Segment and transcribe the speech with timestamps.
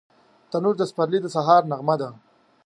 [0.51, 2.09] تنور د پسرلي د سهار نغمه ده